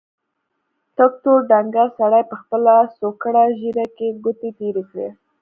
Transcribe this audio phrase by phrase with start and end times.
[0.97, 5.07] تک تور ډنګر سړي په خپله څوکړه ږيره کې ګوتې تېرې کړې.